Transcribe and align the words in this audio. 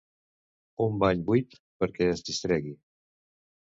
Un 0.85 0.97
bany 1.03 1.23
buit 1.29 1.55
perquè 1.81 2.11
es 2.17 2.29
distregui. 2.33 2.79